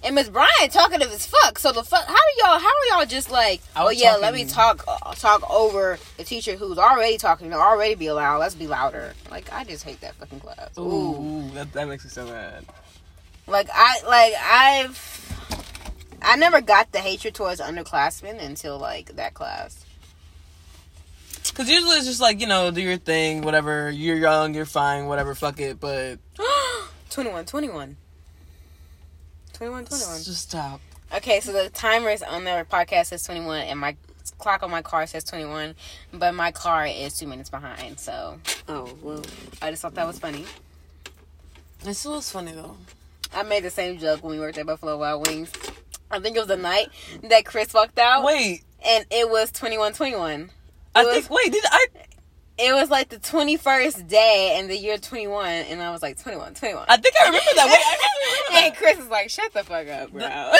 [0.00, 1.58] And Miss Bryant talkative as fuck.
[1.58, 2.58] So the fuck, how do y'all?
[2.60, 3.60] How are y'all just like?
[3.74, 7.50] Oh yeah, let me talk uh, talk over the teacher who's already talking.
[7.50, 8.38] To already be loud.
[8.38, 9.12] Let's be louder.
[9.28, 10.70] Like I just hate that fucking class.
[10.78, 10.82] Ooh.
[10.82, 12.64] Ooh, that, that makes me so mad.
[13.48, 19.84] Like I like I've I never got the hatred towards underclassmen until like that class.
[21.58, 23.90] Because usually it's just like, you know, do your thing, whatever.
[23.90, 25.80] You're young, you're fine, whatever, fuck it.
[25.80, 26.18] But
[27.10, 27.96] 21, 21.
[29.54, 30.22] 21, 21.
[30.22, 30.80] just stop.
[31.12, 33.96] Okay, so the timers on the podcast says 21, and my
[34.38, 35.74] clock on my car says 21,
[36.12, 37.98] but my car is two minutes behind.
[37.98, 39.22] So Oh, well.
[39.60, 40.44] I just thought that was funny.
[41.84, 42.76] It still is funny, though.
[43.34, 45.50] I made the same joke when we worked at Buffalo Wild Wings.
[46.10, 46.88] I think it was the night
[47.24, 50.50] that Chris walked out, Wait, and it was 21, 21.
[51.00, 51.86] I was- think, wait, did I?
[52.60, 56.54] It was like the 21st day in the year 21, and I was like 21,
[56.54, 56.86] 21.
[56.88, 57.66] I think I remember that.
[57.66, 57.96] Wait, I
[58.50, 58.76] remember and.
[58.76, 60.22] Chris is like, shut the fuck up, bro.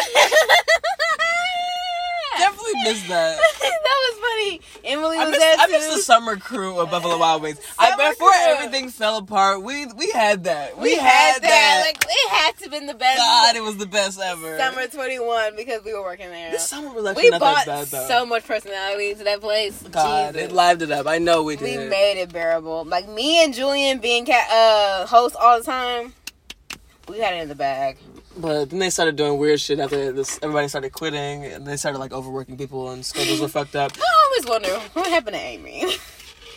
[2.39, 3.39] I definitely missed that.
[3.61, 4.61] that was funny.
[4.85, 5.73] Emily I was miss, I too.
[5.73, 7.61] miss the summer crew of Buffalo Wild Wings.
[7.79, 8.39] I before crew.
[8.47, 10.77] everything fell apart, we we had that.
[10.77, 11.83] We, we had that.
[11.87, 13.19] Like it had to been the best.
[13.19, 14.59] God, it was the best ever.
[14.59, 16.51] summer 21 because we were working there.
[16.51, 19.83] This summer was actually we not bought that bad so much personality to that place.
[19.91, 20.51] God, Jesus.
[20.51, 21.07] it lived it up.
[21.07, 21.81] I know we did.
[21.81, 22.85] we made it bearable.
[22.85, 26.15] Like me and Julian being cat uh hosts all the time.
[27.09, 27.97] We had it in the bag.
[28.39, 30.39] But then they started doing weird shit after this.
[30.43, 33.93] Everybody started quitting, and they started like overworking people, and schedules were fucked up.
[33.99, 35.83] I always wonder what happened to Amy.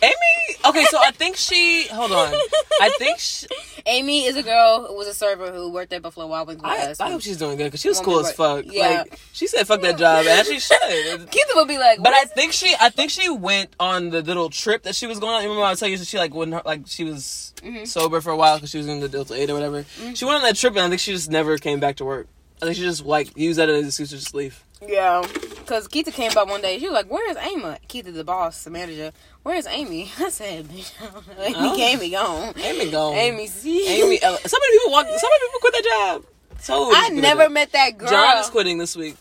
[0.02, 1.86] Amy, okay, so I think she.
[1.88, 2.32] Hold on,
[2.80, 3.46] I think she,
[3.86, 6.70] Amy is a girl who was a server who worked at Buffalo Wild Wings with
[6.70, 7.00] I, us.
[7.00, 8.64] I hope she's doing good because she was cool as fuck.
[8.68, 9.02] yeah.
[9.02, 10.78] Like she said, "Fuck that job," and she should.
[11.30, 14.50] Keith would be like, But I think she, I think she went on the little
[14.50, 15.42] trip that she was going on.
[15.42, 17.86] Remember I was telling you she like wouldn't like she was Mhm.
[17.86, 19.82] sober for a while because she was in the Delta Eight or whatever.
[19.82, 20.14] Mm-hmm.
[20.14, 22.26] She went on that trip and I think she just never came back to work.
[22.62, 24.62] I think she just like used that as an excuse to just leave.
[24.86, 25.22] Yeah,
[25.58, 26.78] because Keita came by one day.
[26.78, 29.12] She was like, "Where's Amy?" Keita, the boss, the manager.
[29.42, 30.10] Where's Amy?
[30.18, 30.92] I said, "Bitch,
[31.40, 31.76] Amy Oh.
[31.76, 32.54] came, Amy gone.
[32.56, 33.14] Amy gone.
[33.14, 34.22] Amy, see, Amy.
[34.22, 35.06] Ella- So many people walk.
[35.06, 36.24] So many people quit that job.
[36.60, 38.08] So I never met that girl.
[38.08, 39.16] John is quitting this week.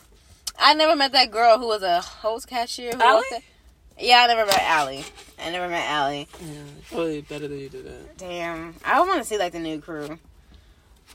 [0.59, 2.91] I never met that girl who was a host cashier.
[2.93, 3.23] Who Allie?
[3.99, 5.03] Yeah, I never met Allie.
[5.43, 6.27] I never met Allie.
[6.39, 6.47] Yeah,
[6.89, 8.17] probably better than you did that.
[8.17, 10.19] Damn, I want to see like the new crew.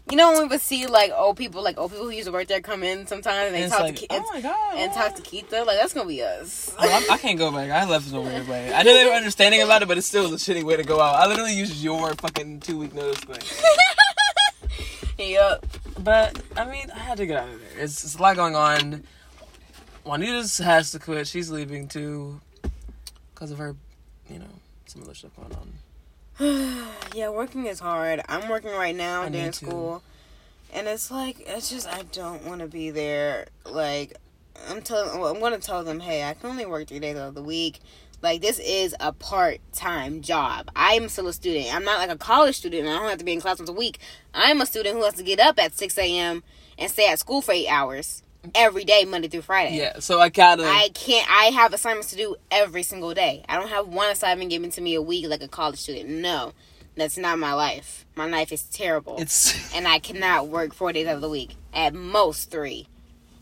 [0.08, 2.32] You know when we would see like old people, like old people who used to
[2.32, 4.76] work there, come in sometimes and they And talk like, to Ke- oh my god,
[4.76, 5.66] and talk to Keita.
[5.66, 6.72] Like that's gonna be us.
[6.78, 7.70] Oh, I'm- can't go back.
[7.70, 8.72] I left in a weird way.
[8.72, 11.00] I know they were understanding about it, but it's still a shitty way to go
[11.00, 11.16] out.
[11.16, 13.40] I literally used your fucking two week notice thing.
[15.18, 15.66] yep.
[15.98, 17.82] But I mean, I had to get out of there.
[17.82, 19.02] It's, it's a lot going on.
[20.04, 21.26] Juanita's has to quit.
[21.26, 22.40] She's leaving too
[23.34, 23.74] because of her,
[24.30, 25.72] you know, some other stuff going on.
[27.14, 28.20] yeah, working is hard.
[28.28, 30.02] I'm working right now I during school,
[30.72, 33.46] and it's like it's just I don't want to be there.
[33.64, 34.18] Like
[34.68, 37.28] I'm telling, well, I'm gonna tell them, hey, I can only work three days out
[37.28, 37.80] of the week.
[38.20, 40.70] Like this is a part time job.
[40.76, 41.74] I'm still a student.
[41.74, 42.86] I'm not like a college student.
[42.86, 43.98] I don't have to be in class once a week.
[44.34, 46.42] I'm a student who has to get up at six a.m.
[46.76, 48.22] and stay at school for eight hours
[48.54, 49.76] every day, Monday through Friday.
[49.76, 50.64] Yeah, so I gotta.
[50.64, 51.28] I can't.
[51.30, 53.44] I have assignments to do every single day.
[53.48, 56.08] I don't have one assignment given to me a week like a college student.
[56.08, 56.52] No,
[56.96, 58.06] that's not my life.
[58.14, 61.56] My life is terrible, it's and I cannot work four days out of the week.
[61.72, 62.88] At most three.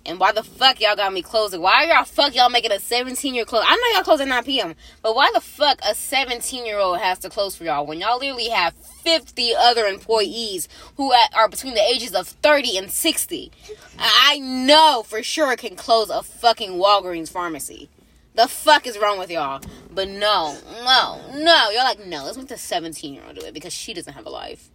[0.06, 1.62] And why the fuck y'all got me closing?
[1.62, 3.64] Why y'all fuck y'all making a 17 year close?
[3.66, 4.74] I know y'all close at 9 p.m.
[5.02, 8.18] But why the fuck a 17 year old has to close for y'all when y'all
[8.18, 13.50] literally have 50 other employees who are between the ages of 30 and 60?
[13.98, 17.88] I know for sure can close a fucking Walgreens pharmacy.
[18.34, 19.62] The fuck is wrong with y'all?
[19.90, 21.70] But no, no, no.
[21.70, 24.26] You're like, no, let's make the 17 year old do it because she doesn't have
[24.26, 24.70] a life.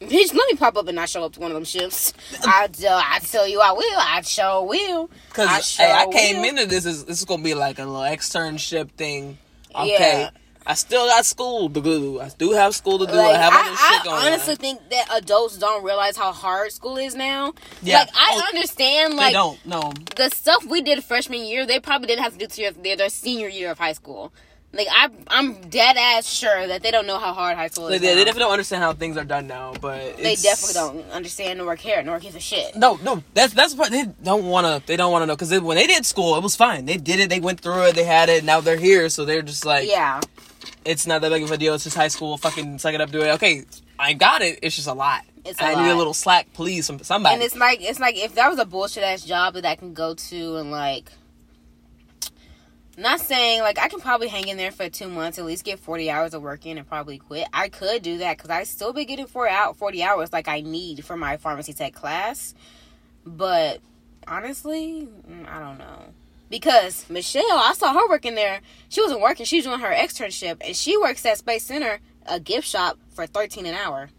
[0.00, 2.14] Bitch, let me pop up and not show up to one of them shifts.
[2.46, 3.98] I, uh, I tell you I will.
[3.98, 5.10] I sure will.
[5.28, 6.48] Because I sure hey, I came will.
[6.48, 9.36] into this is this is gonna be like a little externship thing.
[9.74, 9.88] Okay.
[10.22, 10.30] Yeah.
[10.66, 12.20] I still got school to do.
[12.20, 13.12] I do have school to do.
[13.12, 14.56] Like, I have I, shit going I honestly on.
[14.58, 17.54] think that adults don't realize how hard school is now.
[17.82, 18.00] Yeah.
[18.00, 19.66] Like I Oh, understand, They like don't.
[19.66, 19.92] No.
[20.16, 23.08] the stuff we did freshman year, they probably didn't have to do to their, their
[23.08, 24.32] senior year of high school.
[24.72, 27.96] Like I, I'm dead ass sure that they don't know how hard high school They,
[27.96, 28.00] is.
[28.02, 28.18] they now.
[28.18, 29.74] definitely don't understand how things are done now.
[29.80, 32.76] But They definitely don't understand nor care nor give a shit.
[32.76, 34.86] No, no, that's that's the part they don't want to.
[34.86, 36.84] They don't want to know because when they did school, it was fine.
[36.84, 37.28] They did it.
[37.30, 37.94] They went through it.
[37.96, 38.44] They had it.
[38.44, 40.20] Now they're here, so they're just like, Yeah,
[40.84, 41.74] it's not that big of a deal.
[41.74, 42.36] It's just high school.
[42.38, 43.30] Fucking suck it up, do it.
[43.34, 43.64] Okay,
[43.98, 44.60] I got it.
[44.62, 45.22] It's just a lot.
[45.44, 47.34] It's a I need a little slack, please, from somebody.
[47.34, 49.94] and it's like it's like if that was a bullshit ass job that I can
[49.94, 51.10] go to and like.
[52.96, 55.78] Not saying like I can probably hang in there for two months, at least get
[55.78, 57.46] forty hours of work in, and probably quit.
[57.52, 60.60] I could do that because I still be getting four out forty hours like I
[60.60, 62.54] need for my pharmacy tech class.
[63.24, 63.80] But
[64.26, 66.12] honestly, mm, I don't know
[66.50, 68.60] because Michelle, I saw her working there.
[68.88, 72.40] She wasn't working; she was doing her externship, and she works at Space Center, a
[72.40, 74.10] gift shop, for thirteen an hour.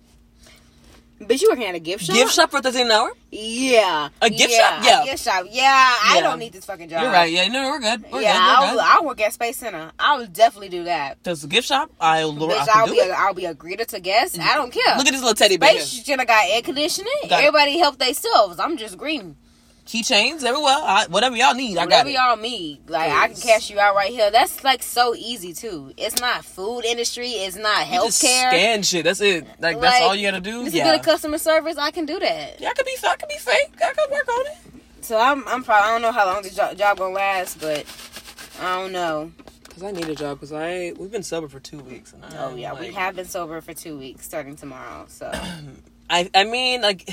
[1.27, 2.15] But you working at a gift shop?
[2.15, 3.11] gift shop for thirteen an hour.
[3.31, 4.09] Yeah.
[4.21, 4.85] A gift yeah, shop?
[4.85, 5.01] Yeah.
[5.01, 5.45] A gift shop.
[5.49, 7.03] Yeah, I don't need this fucking job.
[7.03, 7.31] You're right.
[7.31, 8.03] Yeah, no, we're good.
[8.11, 8.41] We're yeah, good.
[8.41, 8.85] I'll, We're good.
[8.85, 9.91] I'll work at Space Center.
[9.99, 11.21] I would definitely do that.
[11.23, 11.91] Does the gift shop?
[11.99, 13.11] I'll, Bitch, I I'll can be a, it.
[13.11, 14.37] I'll be a greeter to guests.
[14.39, 14.97] I don't care.
[14.97, 15.69] Look at this little teddy bear.
[15.79, 17.13] Space Center got air conditioning.
[17.29, 17.39] Got.
[17.39, 18.59] Everybody help themselves.
[18.59, 19.37] I'm just green.
[19.91, 20.73] Keychains everywhere.
[20.73, 22.89] I, whatever y'all need, I got Whatever y'all need.
[22.89, 24.31] Like I can cash you out right here.
[24.31, 25.91] That's like so easy too.
[25.97, 27.27] It's not food industry.
[27.31, 28.49] It's not You just healthcare.
[28.51, 29.03] scan shit.
[29.03, 29.45] That's it.
[29.59, 30.63] Like, that's all you gotta do.
[30.63, 30.85] This yeah.
[30.85, 31.77] is good at customer service.
[31.77, 32.61] I can do that.
[32.61, 32.95] yeah, I could be.
[33.03, 33.73] I could be fake.
[33.83, 34.57] I could work on it.
[35.01, 37.85] So I'm I'm probably I don't know how long the jo- job gonna last, but
[38.61, 39.33] I don't know.
[39.71, 40.39] Cause I need a job.
[40.39, 42.13] Cause I we've been sober for two weeks.
[42.13, 45.03] And Oh I'm yeah, we have been sober for two weeks, starting tomorrow.
[45.09, 45.29] So
[46.09, 47.09] I I mean like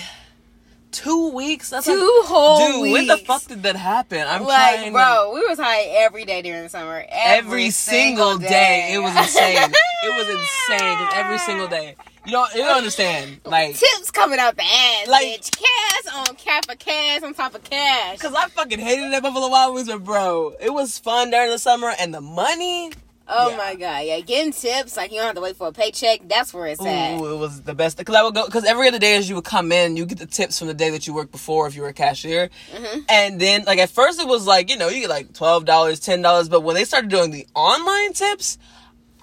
[0.93, 1.71] two weeks.
[1.71, 2.83] That's two like, whole dude.
[2.83, 2.93] weeks.
[2.93, 4.27] When the fuck did that happen?
[4.27, 4.93] I'm like, trying.
[4.93, 7.05] bro, we was high every day during the summer.
[7.09, 8.91] Every, every single day.
[8.93, 9.71] It was insane.
[10.03, 11.09] it was insane.
[11.15, 11.97] Every single day.
[12.27, 13.41] You don't you don't understand.
[13.45, 15.51] Like Tips coming out the ass, Like- bitch.
[15.51, 18.19] Cash on cap of cash on top of cash.
[18.19, 21.59] Cause I fucking hated that Buffalo Wild Wings, but bro, it was fun during the
[21.59, 22.93] summer, and the money.
[23.31, 23.57] Oh Yeah.
[23.57, 26.21] my god, yeah, getting tips like you don't have to wait for a paycheck.
[26.27, 27.19] That's where it's at.
[27.19, 28.03] Ooh, it was the best.
[28.05, 28.47] Cause I would go.
[28.49, 30.75] Cause every other day as you would come in, you get the tips from the
[30.75, 32.49] day that you worked before if you were a cashier.
[32.75, 33.01] Mm-hmm.
[33.09, 36.01] And then, like at first, it was like you know you get like twelve dollars,
[36.01, 36.49] ten dollars.
[36.49, 38.57] But when they started doing the online tips,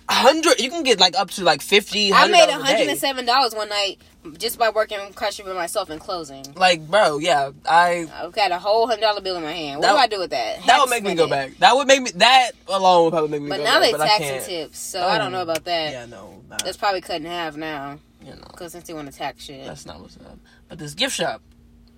[0.10, 2.13] hundred you can get like up to like fifty.
[2.13, 4.00] I made a hundred and seven dollars one night
[4.38, 6.46] just by working cashier with myself and closing.
[6.56, 9.80] Like, bro, yeah, I I've got a whole hundred dollar bill in my hand.
[9.80, 10.65] What That- do I do with that?
[10.65, 11.30] that would make me go it.
[11.30, 11.58] back.
[11.60, 12.12] That would make me.
[12.15, 13.82] That alone would probably make me But go now back.
[13.82, 15.91] they but I taxing tips, so I don't know about oh, that.
[15.91, 19.12] Yeah, no, nah, That's probably cut in half now, you know, because since they want
[19.12, 19.65] to tax shit.
[19.65, 20.38] that's not what's up.
[20.70, 21.41] But this gift shop,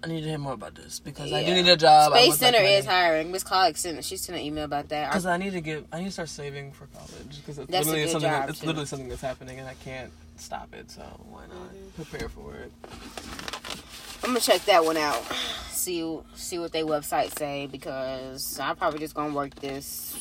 [0.03, 2.11] I need to hear more about this because I do need a job.
[2.13, 2.73] Space like Center money.
[2.75, 3.31] is hiring.
[3.31, 5.09] Miss Clark sent she sent an email about that.
[5.09, 7.87] Because I need to get, I need to start saving for college because it's That's
[7.87, 8.29] literally something.
[8.29, 8.67] that, it's too.
[8.67, 10.91] literally something that's happening, and I can't stop it.
[10.91, 12.03] So why not Mm-hmm.
[12.03, 12.71] prepare for it?
[14.23, 15.23] I'm gonna check that one out.
[15.71, 20.15] See see what they website say because I'm probably just gonna work this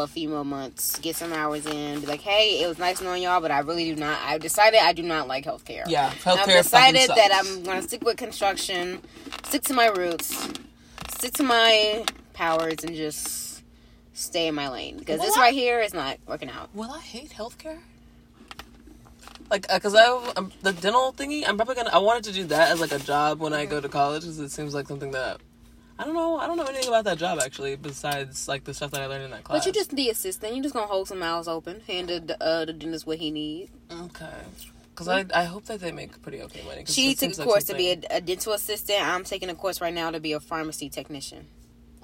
[0.00, 3.22] a few more months, get some hours in, be like, hey, it was nice knowing
[3.22, 4.18] y'all, but I really do not.
[4.22, 5.84] I've decided I do not like healthcare.
[5.86, 6.38] Yeah, healthcare.
[6.38, 7.30] I've decided that.
[7.32, 9.00] I'm gonna stick with construction,
[9.44, 10.48] stick to my roots,
[11.14, 13.62] stick to my powers, and just
[14.14, 16.68] stay in my lane because Well, this I- right here is not working out.
[16.74, 17.78] Will I hate healthcare?
[19.50, 21.90] Like, uh, cause I um, the dental thingy, I'm probably gonna.
[21.92, 24.38] I wanted to do that as like a job when I go to college, because
[24.38, 25.40] it seems like something that
[25.98, 26.38] I don't know.
[26.38, 29.24] I don't know anything about that job actually, besides like the stuff that I learned
[29.24, 29.60] in that class.
[29.60, 30.54] But you just the assistant.
[30.54, 33.70] You're just gonna hold some mouths open, hand the uh, the dentist what he needs.
[33.90, 34.26] okay.
[34.94, 36.84] Cause I I hope that they make pretty okay money.
[36.86, 39.00] She took a like course to be a, a dental assistant.
[39.02, 41.46] I'm taking a course right now to be a pharmacy technician.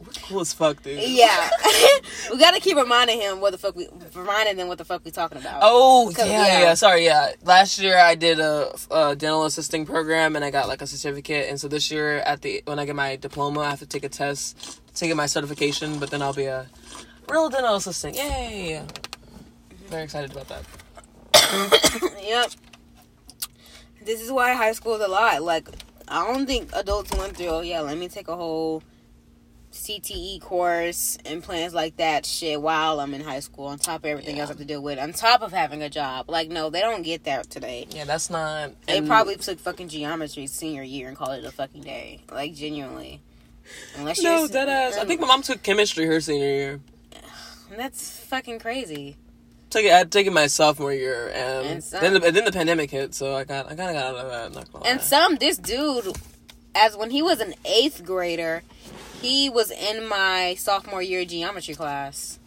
[0.01, 1.01] We're cool as fuck, dude.
[1.01, 1.51] Yeah,
[2.31, 5.11] we gotta keep reminding him what the fuck we reminding them what the fuck we
[5.11, 5.61] talking about.
[5.63, 6.61] Oh yeah, yeah, yeah.
[6.61, 6.75] yeah.
[6.75, 7.33] Sorry, yeah.
[7.45, 11.49] Last year I did a, a dental assisting program and I got like a certificate.
[11.49, 14.05] And so this year at the when I get my diploma, I have to take
[14.05, 15.99] a test to get my certification.
[15.99, 16.69] But then I'll be a
[17.29, 18.17] real dental assistant.
[18.17, 18.83] Yay!
[19.89, 20.65] Very excited about that.
[22.23, 22.51] yep.
[24.05, 25.43] This is why high school is a lot.
[25.43, 25.69] Like
[26.07, 27.49] I don't think adults went through.
[27.49, 28.83] Oh yeah, let me take a whole
[29.79, 33.67] CTE course and plans like that shit while I'm in high school.
[33.67, 34.43] On top of everything Yeah.
[34.43, 36.29] else I have to deal with, on top of having a job.
[36.29, 37.87] Like no, they don't get that today.
[37.91, 38.73] Yeah, that's not.
[38.87, 42.23] They probably took fucking geometry senior year and called it a fucking day.
[42.31, 43.21] Like genuinely.
[43.97, 44.97] Unless No, dead ass.
[44.97, 46.81] I think my mom took chemistry her senior year.
[47.77, 49.17] that's fucking crazy.
[49.71, 49.93] Took it.
[49.93, 53.15] I took it my sophomore year, and, And some- then the, then the pandemic hit,
[53.15, 54.65] so I got I kind of got out of that.
[54.87, 55.05] And lie.
[55.05, 56.17] some this dude,
[56.75, 58.63] as when he was an eighth grader,
[59.21, 62.39] he was in my sophomore year geometry class.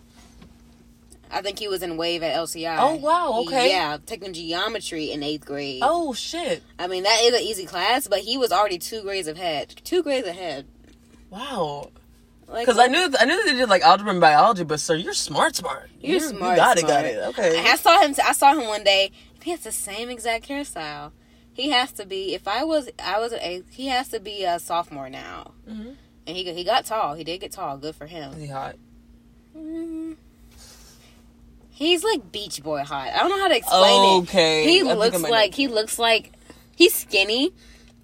[1.34, 2.76] I think he was in Wave at LCI.
[2.78, 3.70] Oh, wow, okay.
[3.70, 5.80] Yeah, taking geometry in eighth grade.
[5.82, 6.62] oh shit!
[6.78, 9.70] I mean that is an easy class, but he was already two grades ahead.
[9.84, 10.66] Two grades ahead.
[11.30, 11.92] Wow.
[12.50, 14.96] Like, Because I knew I knew that they did like algebra and biology, but sir,
[14.96, 15.90] you're smart, smart.
[16.02, 17.18] You're You- smart, You got it, got it.
[17.30, 17.58] Okay.
[17.66, 18.14] I saw him.
[18.26, 19.12] I saw him one day.
[19.42, 21.12] He has the same exact hairstyle.
[21.54, 22.34] He has to be.
[22.36, 23.64] If I was, I was A.
[23.72, 25.54] He has to be a sophomore now.
[25.70, 25.96] Mhm.
[26.28, 27.16] And he he got tall.
[27.16, 27.78] He did get tall.
[27.78, 28.34] Good for him.
[28.34, 28.76] Is he hot?
[29.58, 30.16] Mm.
[31.72, 33.10] He's like Beach Boy hot.
[33.14, 34.64] I don't know how to explain Okay.
[34.66, 34.70] it.
[34.70, 36.32] He I looks like he looks like
[36.76, 37.54] he's skinny,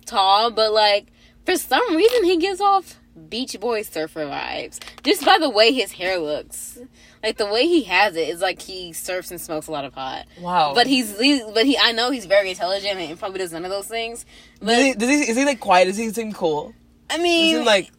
[0.05, 1.07] tall, but like
[1.45, 2.95] for some reason he gives off
[3.29, 6.79] Beach Boy surfer vibes just by the way his hair looks.
[7.23, 9.93] Like the way he has it is like he surfs and smokes a lot of
[9.93, 10.25] pot.
[10.39, 10.73] Wow.
[10.73, 13.71] But he's he, but he I know he's very intelligent and probably does none of
[13.71, 14.25] those things.
[14.59, 15.85] But Does he, does he, is he like quiet?
[15.85, 16.73] Does he seem cool?
[17.09, 17.91] I mean, he like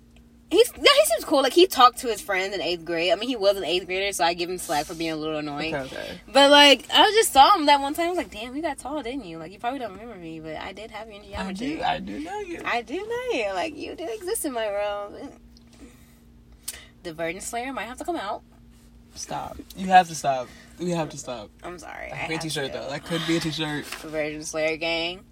[0.50, 1.42] He's yeah, he seems cool.
[1.42, 3.12] Like he talked to his friends in eighth grade.
[3.12, 5.16] I mean, he was an eighth grader, so I give him slack for being a
[5.16, 5.74] little annoying.
[5.74, 5.84] okay?
[5.94, 6.20] Okay.
[6.32, 8.06] But like, I just saw him that one time.
[8.06, 10.40] I was like, "Damn, you got tall, didn't you?" Like, you probably don't remember me,
[10.40, 11.82] but I did have you in geometry.
[11.82, 12.12] I do.
[12.12, 12.60] I do know you.
[12.64, 13.52] I do know you.
[13.52, 15.32] Like, you did exist in my world.
[17.02, 18.42] The Virgin Slayer might have to come out.
[19.14, 19.58] Stop.
[19.76, 20.48] You have to stop.
[20.78, 21.50] We have to stop.
[21.62, 22.08] I'm sorry.
[22.10, 22.78] That I could be a t-shirt to.
[22.78, 22.88] though.
[22.88, 23.84] That could be a t-shirt.
[24.02, 25.24] The Virgin Slayer gang.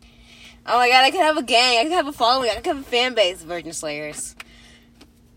[0.66, 1.78] Oh my god, I could have a gang.
[1.78, 2.50] I could have a following.
[2.50, 3.42] I could have a fan base.
[3.42, 4.34] Virgin Slayers.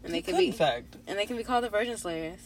[0.10, 0.96] And they could Fun be, fact.
[1.06, 2.40] and they can be called the Virgin Slayers.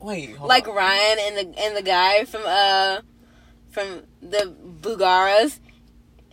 [0.00, 0.36] Wait.
[0.36, 0.74] Hold like on.
[0.74, 3.00] Ryan and the and the guy from uh
[3.70, 5.60] from the Bugaras,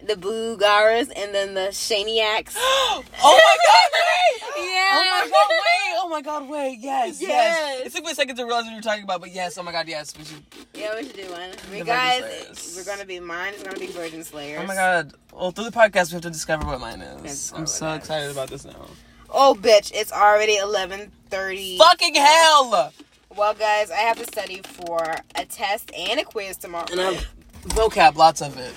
[0.06, 2.54] the Bugaras, and then the Shaniacs.
[2.58, 3.92] oh my god!
[3.94, 4.44] Wait.
[4.58, 4.90] Yeah.
[4.92, 5.50] Oh my god!
[5.50, 6.00] Wait!
[6.00, 6.50] Oh my god!
[6.50, 6.80] Wait!
[6.82, 7.22] Yes!
[7.22, 7.30] Yes!
[7.30, 7.86] Yes.
[7.88, 9.58] It took me a second to realize what you were talking about, but yes!
[9.58, 9.88] Oh my god!
[9.88, 10.14] Yes!
[10.18, 10.44] We should.
[10.74, 11.52] Yeah, we should do one.
[11.72, 14.60] We guys, we're gonna be mine is gonna be Virgin Slayers.
[14.62, 15.14] Oh my god!
[15.32, 17.22] Well, through the podcast, we have to discover what mine is.
[17.22, 18.32] Discover I'm so that excited is.
[18.34, 18.88] about this now.
[19.30, 21.78] Oh bitch, it's already eleven thirty.
[21.78, 22.94] Fucking hell!
[23.36, 25.00] Well, guys, I have to study for
[25.36, 26.86] a test and a quiz tomorrow.
[26.92, 27.28] And I have
[27.64, 28.74] vocab, lots of it.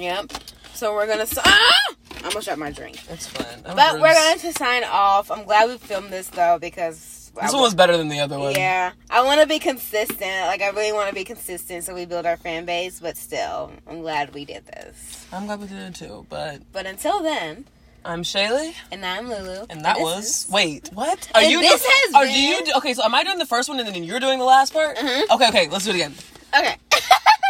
[0.00, 0.32] Yep.
[0.74, 1.22] So we're gonna.
[1.22, 1.94] s- Ah!
[2.24, 2.98] I'm gonna shut my drink.
[3.10, 3.62] It's fine.
[3.62, 5.30] But we're going to sign off.
[5.30, 8.38] I'm glad we filmed this though because This I one was better than the other
[8.38, 8.52] one.
[8.54, 10.20] Yeah, I want to be consistent.
[10.46, 13.00] Like I really want to be consistent, so we build our fan base.
[13.00, 15.26] But still, I'm glad we did this.
[15.32, 16.26] I'm glad we did it too.
[16.30, 17.66] But But until then,
[18.06, 20.90] I'm Shaylee, and I'm Lulu, and that this was is- wait.
[20.94, 21.28] What?
[21.34, 21.60] Are And you?
[21.60, 22.64] this do- has are, been- do you?
[22.64, 24.72] do- Okay, so am I doing the first one and then you're doing the last
[24.72, 24.96] part?
[24.96, 25.28] Mhm.
[25.30, 25.68] Okay, okay.
[25.68, 26.14] Let's do it again.
[26.56, 26.76] okay.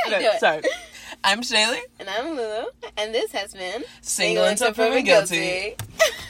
[0.08, 0.38] Okay, Do it.
[0.40, 0.62] sorry.
[1.24, 1.80] I'm Shaylee.
[1.98, 2.66] And I'm Lulu,
[2.96, 5.74] and this has been Single until proven guilty.